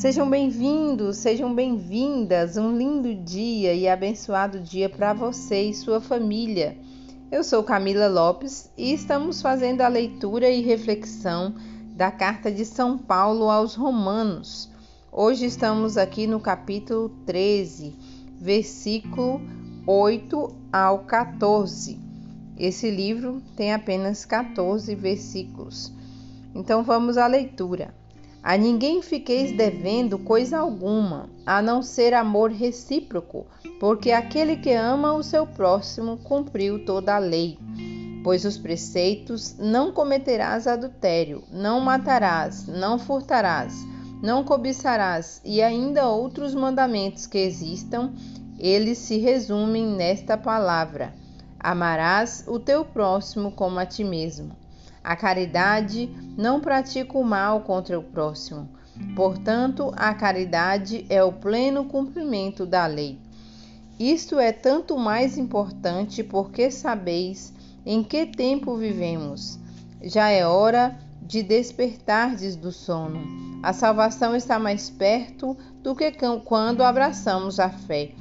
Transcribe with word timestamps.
Sejam 0.00 0.30
bem-vindos, 0.30 1.18
sejam 1.18 1.54
bem-vindas. 1.54 2.56
Um 2.56 2.74
lindo 2.74 3.14
dia 3.14 3.74
e 3.74 3.86
abençoado 3.86 4.58
dia 4.58 4.88
para 4.88 5.12
você 5.12 5.64
e 5.64 5.74
sua 5.74 6.00
família. 6.00 6.74
Eu 7.30 7.44
sou 7.44 7.62
Camila 7.62 8.08
Lopes 8.08 8.70
e 8.78 8.94
estamos 8.94 9.42
fazendo 9.42 9.82
a 9.82 9.88
leitura 9.88 10.48
e 10.48 10.62
reflexão 10.62 11.54
da 11.94 12.10
carta 12.10 12.50
de 12.50 12.64
São 12.64 12.96
Paulo 12.96 13.50
aos 13.50 13.74
Romanos. 13.74 14.70
Hoje 15.12 15.44
estamos 15.44 15.98
aqui 15.98 16.26
no 16.26 16.40
capítulo 16.40 17.10
13, 17.26 17.94
versículo 18.40 19.38
8 19.86 20.56
ao 20.72 21.00
14. 21.00 22.00
Esse 22.56 22.90
livro 22.90 23.42
tem 23.54 23.74
apenas 23.74 24.24
14 24.24 24.94
versículos. 24.94 25.92
Então 26.54 26.82
vamos 26.82 27.18
à 27.18 27.26
leitura. 27.26 27.99
A 28.42 28.56
ninguém 28.56 29.02
fiqueis 29.02 29.52
devendo 29.52 30.18
coisa 30.18 30.58
alguma, 30.58 31.28
a 31.44 31.60
não 31.60 31.82
ser 31.82 32.14
amor 32.14 32.50
recíproco, 32.50 33.46
porque 33.78 34.12
aquele 34.12 34.56
que 34.56 34.72
ama 34.72 35.12
o 35.12 35.22
seu 35.22 35.46
próximo 35.46 36.16
cumpriu 36.16 36.84
toda 36.86 37.14
a 37.14 37.18
lei. 37.18 37.58
Pois 38.24 38.46
os 38.46 38.56
preceitos: 38.56 39.56
não 39.58 39.92
cometerás 39.92 40.66
adultério, 40.66 41.44
não 41.52 41.80
matarás, 41.80 42.66
não 42.66 42.98
furtarás, 42.98 43.74
não 44.22 44.42
cobiçarás 44.42 45.42
e 45.44 45.60
ainda 45.60 46.08
outros 46.08 46.54
mandamentos 46.54 47.26
que 47.26 47.38
existam, 47.38 48.12
eles 48.58 48.96
se 48.98 49.18
resumem 49.18 49.86
nesta 49.86 50.38
palavra: 50.38 51.12
amarás 51.58 52.42
o 52.46 52.58
teu 52.58 52.86
próximo 52.86 53.52
como 53.52 53.78
a 53.78 53.84
ti 53.84 54.02
mesmo. 54.02 54.56
A 55.02 55.16
caridade 55.16 56.08
não 56.36 56.60
pratica 56.60 57.16
o 57.16 57.24
mal 57.24 57.62
contra 57.62 57.98
o 57.98 58.02
próximo. 58.02 58.68
Portanto, 59.16 59.92
a 59.96 60.12
caridade 60.14 61.06
é 61.08 61.22
o 61.24 61.32
pleno 61.32 61.84
cumprimento 61.84 62.66
da 62.66 62.86
lei. 62.86 63.18
Isto 63.98 64.38
é 64.38 64.52
tanto 64.52 64.98
mais 64.98 65.38
importante 65.38 66.22
porque 66.22 66.70
sabeis 66.70 67.52
em 67.84 68.02
que 68.02 68.26
tempo 68.26 68.76
vivemos. 68.76 69.58
Já 70.02 70.28
é 70.28 70.46
hora 70.46 70.98
de 71.22 71.42
despertardes 71.42 72.56
do 72.56 72.72
sono. 72.72 73.20
A 73.62 73.72
salvação 73.72 74.34
está 74.34 74.58
mais 74.58 74.90
perto 74.90 75.56
do 75.82 75.94
que 75.94 76.12
quando 76.44 76.82
abraçamos 76.82 77.60
a 77.60 77.68
fé. 77.68 78.12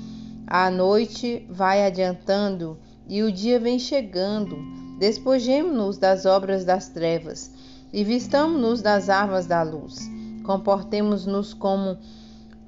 A 0.45 0.69
noite 0.69 1.45
vai 1.49 1.85
adiantando 1.85 2.77
e 3.07 3.23
o 3.23 3.31
dia 3.31 3.59
vem 3.59 3.79
chegando 3.79 4.78
Despojemo-nos 4.99 5.97
das 5.97 6.25
obras 6.25 6.65
das 6.65 6.89
trevas 6.89 7.51
e 7.93 8.03
vistamo-nos 8.03 8.81
das 8.81 9.09
armas 9.09 9.45
da 9.45 9.63
luz. 9.63 9.97
Comportemos-nos 10.43 11.53
como 11.53 11.97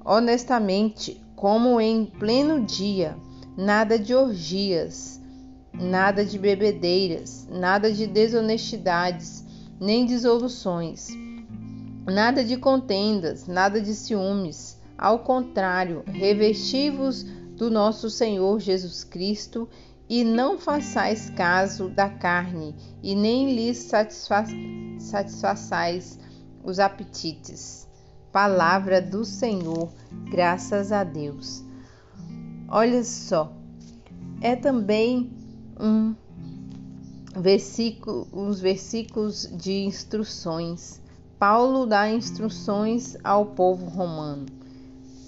honestamente, 0.02 1.20
como 1.36 1.78
em 1.78 2.06
pleno 2.06 2.64
dia, 2.64 3.14
nada 3.54 3.98
de 3.98 4.14
orgias, 4.14 5.20
nada 5.74 6.24
de 6.24 6.38
bebedeiras, 6.38 7.46
nada 7.50 7.92
de 7.92 8.06
desonestidades, 8.06 9.44
nem 9.78 10.06
dissoluções, 10.06 11.08
nada 12.06 12.42
de 12.42 12.56
contendas, 12.56 13.46
nada 13.46 13.78
de 13.78 13.94
ciúmes. 13.94 14.80
Ao 14.96 15.18
contrário, 15.18 16.02
revesti-vos 16.06 17.24
do 17.56 17.70
nosso 17.70 18.08
Senhor 18.08 18.58
Jesus 18.58 19.04
Cristo 19.04 19.68
e 20.12 20.24
não 20.24 20.58
façais 20.58 21.30
caso 21.30 21.88
da 21.88 22.06
carne, 22.06 22.76
e 23.02 23.14
nem 23.14 23.54
lhes 23.54 23.78
satisfa 23.78 24.44
satisfaçais 24.98 26.18
os 26.62 26.78
apetites. 26.78 27.88
Palavra 28.30 29.00
do 29.00 29.24
Senhor, 29.24 29.90
graças 30.30 30.92
a 30.92 31.02
Deus. 31.02 31.64
Olha 32.68 33.02
só, 33.02 33.56
é 34.42 34.54
também 34.54 35.32
um 35.80 36.14
versículo, 37.34 38.28
uns 38.34 38.60
versículos 38.60 39.48
de 39.50 39.82
instruções. 39.82 41.00
Paulo 41.38 41.86
dá 41.86 42.10
instruções 42.10 43.16
ao 43.24 43.46
povo 43.46 43.86
romano 43.86 44.44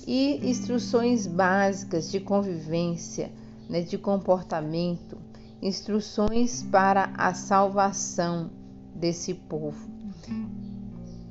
e 0.07 0.47
instruções 0.47 1.27
básicas 1.27 2.11
de 2.11 2.21
convivência 2.21 3.33
né, 3.69 3.81
de 3.81 3.99
comportamento, 3.99 5.19
instruções 5.61 6.63
para 6.63 7.13
a 7.17 7.33
salvação 7.35 8.51
desse 8.95 9.35
povo. 9.35 9.91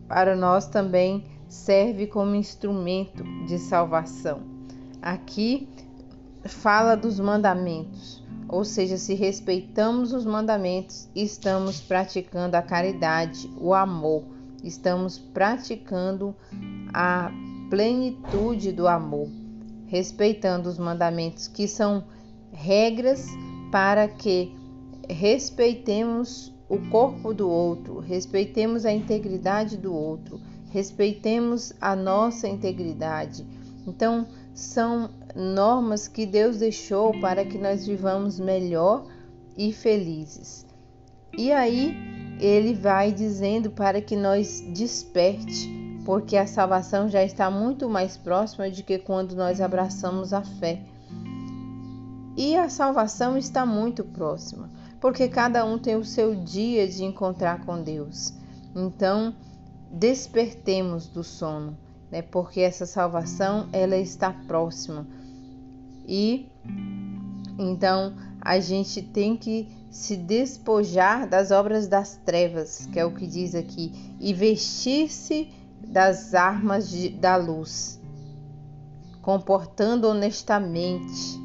Para 0.08 0.36
nós 0.36 0.68
também 0.68 1.26
serve 1.48 2.08
como 2.08 2.36
instrumento 2.36 3.24
de 3.46 3.58
salvação. 3.60 4.42
Aqui 5.02 5.70
fala 6.46 6.96
dos 6.96 7.20
mandamentos, 7.20 8.24
ou 8.50 8.66
seja, 8.66 8.98
se 8.98 9.14
respeitamos 9.14 10.14
os 10.14 10.26
mandamentos, 10.26 11.08
estamos 11.16 11.80
praticando 11.80 12.58
a 12.58 12.62
caridade, 12.62 13.50
o 13.60 13.74
amor, 13.74 14.24
estamos 14.64 15.18
praticando 15.18 16.36
a 16.94 17.32
plenitude 17.70 18.72
do 18.72 18.88
amor, 18.88 19.28
respeitando 19.88 20.70
os 20.70 20.78
mandamentos 20.78 21.48
que 21.48 21.68
são 21.68 22.04
regras 22.54 23.28
para 23.72 24.08
que 24.08 24.56
respeitemos 25.10 26.54
o 26.70 26.80
corpo 26.90 27.34
do 27.34 27.50
outro, 27.50 28.00
respeitemos 28.00 28.86
a 28.86 28.92
integridade 28.92 29.78
do 29.78 29.94
outro, 29.94 30.40
respeitemos 30.72 31.74
a 31.80 31.96
nossa 31.96 32.48
integridade. 32.48 33.46
Então, 33.86 34.28
são 34.54 35.10
normas 35.36 36.08
que 36.08 36.26
Deus 36.26 36.58
deixou 36.58 37.20
para 37.20 37.44
que 37.44 37.58
nós 37.58 37.86
vivamos 37.86 38.40
melhor 38.40 39.06
e 39.58 39.74
felizes. 39.74 40.66
E 41.38 41.52
aí 41.52 41.96
ele 42.40 42.74
vai 42.74 43.12
dizendo 43.12 43.72
para 43.72 44.02
que 44.02 44.16
nós 44.16 44.62
desperte, 44.74 45.70
porque 46.06 46.38
a 46.38 46.46
salvação 46.46 47.10
já 47.10 47.24
está 47.24 47.50
muito 47.50 47.90
mais 47.90 48.18
próxima 48.18 48.70
de 48.70 48.84
que 48.84 48.98
quando 48.98 49.36
nós 49.36 49.62
abraçamos 49.62 50.34
a 50.34 50.42
fé. 50.42 50.82
E 52.36 52.56
a 52.56 52.68
salvação 52.68 53.38
está 53.38 53.66
muito 53.66 54.04
próxima, 54.04 54.70
porque 55.00 55.28
cada 55.28 55.64
um 55.64 55.78
tem 55.78 55.96
o 55.96 56.04
seu 56.04 56.34
dia 56.34 56.88
de 56.88 57.04
encontrar 57.04 57.64
com 57.64 57.82
Deus. 57.82 58.34
Então, 58.76 59.36
despertemos 59.92 61.08
do 61.08 61.24
sono, 61.24 61.78
né? 62.12 62.24
Porque 62.24 62.62
essa 62.62 62.88
salvação 62.88 63.70
ela 63.72 63.96
está 63.96 64.32
próxima. 64.32 65.06
E 66.08 66.50
então 67.58 68.16
a 68.42 68.60
gente 68.60 69.02
tem 69.02 69.38
que 69.38 69.70
se 69.92 70.18
despojar 70.18 71.30
das 71.30 71.52
obras 71.52 71.88
das 71.88 72.18
trevas, 72.26 72.88
que 72.92 73.00
é 73.00 73.06
o 73.06 73.14
que 73.14 73.28
diz 73.28 73.54
aqui, 73.54 74.16
e 74.20 74.34
vestir-se 74.34 75.50
das 75.88 76.34
armas 76.34 76.90
de, 76.90 77.10
da 77.10 77.36
luz, 77.36 78.02
comportando 79.22 80.08
honestamente 80.08 81.43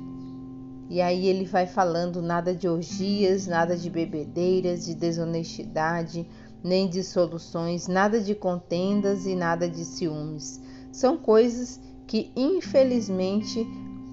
e 0.89 1.01
aí 1.01 1.27
ele 1.27 1.45
vai 1.45 1.67
falando 1.67 2.23
nada 2.23 2.55
de 2.55 2.67
orgias, 2.67 3.47
nada 3.47 3.77
de 3.77 3.91
bebedeiras, 3.91 4.87
de 4.87 4.95
desonestidade, 4.95 6.27
nem 6.65 6.89
de 6.89 7.03
soluções, 7.05 7.87
nada 7.87 8.21
de 8.21 8.35
contendas 8.35 9.27
e 9.27 9.35
nada 9.35 9.69
de 9.69 9.85
ciúmes. 9.85 10.61
São 10.91 11.17
coisas 11.17 11.79
que 12.07 12.33
infelizmente 12.35 13.67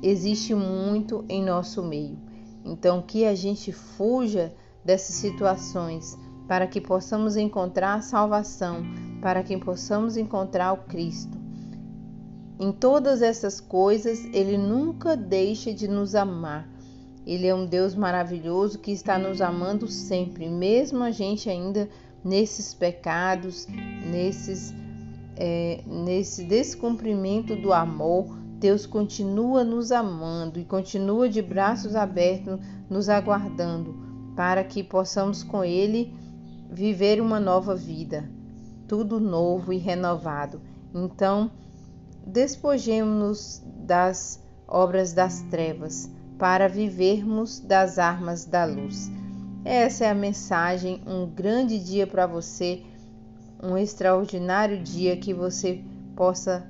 existe 0.03 0.53
muito 0.53 1.23
em 1.29 1.43
nosso 1.43 1.81
meio. 1.81 2.17
Então 2.63 3.01
que 3.01 3.25
a 3.25 3.35
gente 3.35 3.71
fuja 3.71 4.53
dessas 4.83 5.15
situações 5.15 6.17
para 6.47 6.67
que 6.67 6.81
possamos 6.81 7.37
encontrar 7.37 7.95
a 7.95 8.01
salvação, 8.01 8.83
para 9.21 9.41
que 9.41 9.57
possamos 9.57 10.17
encontrar 10.17 10.73
o 10.73 10.77
Cristo. 10.77 11.44
Em 12.59 12.71
todas 12.71 13.21
essas 13.21 13.59
coisas, 13.59 14.23
Ele 14.33 14.57
nunca 14.57 15.15
deixa 15.17 15.73
de 15.73 15.87
nos 15.87 16.15
amar. 16.15 16.69
Ele 17.25 17.47
é 17.47 17.55
um 17.55 17.65
Deus 17.65 17.95
maravilhoso 17.95 18.79
que 18.79 18.91
está 18.91 19.17
nos 19.17 19.41
amando 19.41 19.87
sempre, 19.87 20.47
mesmo 20.47 21.03
a 21.03 21.11
gente 21.11 21.49
ainda 21.49 21.89
nesses 22.23 22.73
pecados, 22.73 23.67
nesses, 24.09 24.73
é, 25.35 25.83
nesse 25.85 26.43
descumprimento 26.45 27.55
do 27.55 27.73
amor. 27.73 28.37
Deus 28.57 28.85
continua 28.85 29.63
nos 29.63 29.91
amando 29.91 30.59
e 30.59 30.63
continua 30.63 31.27
de 31.27 31.41
braços 31.41 31.95
abertos 31.95 32.59
nos 32.89 33.09
aguardando 33.09 33.95
para 34.35 34.63
que 34.63 34.83
possamos 34.83 35.43
com 35.43 35.63
Ele 35.63 36.13
viver 36.71 37.21
uma 37.21 37.39
nova 37.39 37.75
vida, 37.75 38.29
tudo 38.87 39.19
novo 39.19 39.73
e 39.73 39.77
renovado. 39.77 40.61
Então, 40.93 41.51
despojemos-nos 42.25 43.61
das 43.65 44.43
obras 44.67 45.13
das 45.13 45.41
trevas 45.43 46.09
para 46.37 46.67
vivermos 46.67 47.59
das 47.59 47.97
armas 47.97 48.45
da 48.45 48.65
luz. 48.65 49.09
Essa 49.63 50.05
é 50.05 50.09
a 50.09 50.15
mensagem, 50.15 51.01
um 51.07 51.25
grande 51.25 51.79
dia 51.79 52.05
para 52.05 52.27
você, 52.27 52.83
um 53.61 53.77
extraordinário 53.77 54.81
dia 54.81 55.17
que 55.17 55.33
você 55.33 55.81
possa 56.15 56.67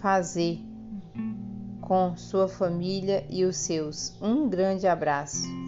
fazer 0.00 0.58
com 1.80 2.16
sua 2.16 2.48
família 2.48 3.24
e 3.30 3.44
os 3.44 3.56
seus. 3.56 4.16
Um 4.20 4.48
grande 4.48 4.86
abraço. 4.86 5.65